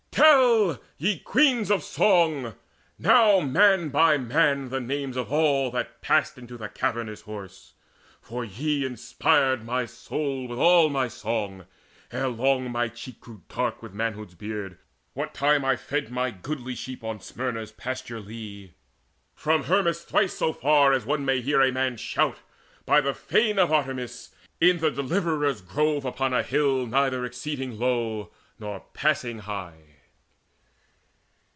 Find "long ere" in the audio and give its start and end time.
12.13-12.69